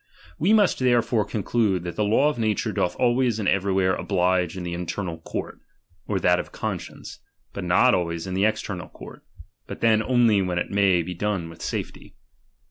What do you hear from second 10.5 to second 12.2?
it may be done with safety.